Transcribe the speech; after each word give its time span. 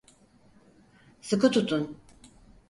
Sıkı 1.21 1.51
tutun! 1.51 1.97